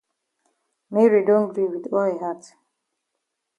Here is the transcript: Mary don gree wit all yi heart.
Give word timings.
Mary 0.91 1.21
don 1.27 1.43
gree 1.51 1.71
wit 1.71 1.85
all 1.95 2.09
yi 2.11 2.17
heart. 2.23 2.43